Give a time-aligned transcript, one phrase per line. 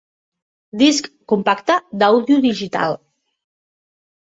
[0.81, 2.99] Disc compacte d'àudio digital.